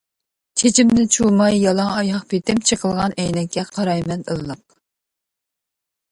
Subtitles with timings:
[0.59, 4.63] چېچىمنى چۇۋۇماي، يالاڭ ئاياغ پېتىم، چېقىلغان ئەينەككە قارايمەن ئىللىق.